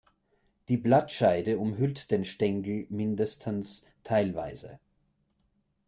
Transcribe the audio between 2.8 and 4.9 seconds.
mindestens teilweise.